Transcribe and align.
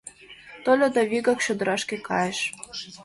Тольо 0.63 0.87
да 0.95 1.01
вигак 1.11 1.39
чодырашке 1.45 1.97
кайыш. 2.07 2.39